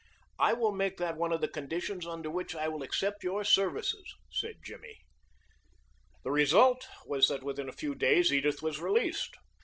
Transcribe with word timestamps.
"I 0.39 0.53
will 0.53 0.71
make 0.71 0.97
that 0.97 1.15
one 1.15 1.31
of 1.31 1.41
the 1.41 1.47
conditions 1.47 2.07
under 2.07 2.31
which 2.31 2.55
I 2.55 2.67
will 2.67 2.81
accept 2.81 3.23
your 3.23 3.43
services," 3.43 4.11
said 4.31 4.55
Jimmy. 4.65 4.97
The 6.23 6.31
result 6.31 6.87
was 7.05 7.27
that 7.27 7.43
within 7.43 7.69
a 7.69 7.71
few 7.71 7.93
days 7.93 8.33
Edith 8.33 8.63
was 8.63 8.79
released. 8.81 9.37